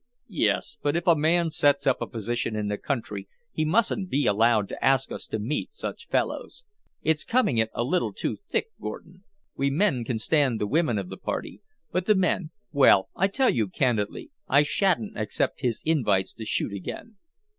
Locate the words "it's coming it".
7.03-7.69